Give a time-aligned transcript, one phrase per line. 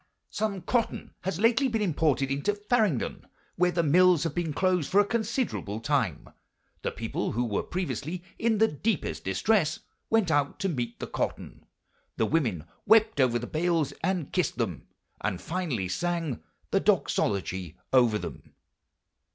[0.31, 4.99] "Some cotton has lately been imported into Farringdon, where the mills have been closed for
[4.99, 6.27] a considerable time.
[6.81, 11.67] The people, who were previously in the deepest distress, went out to meet the cotton:
[12.17, 14.87] the women wept over the bales and kissed them,
[15.23, 16.41] and finally sang
[16.71, 18.55] the Doxology over them."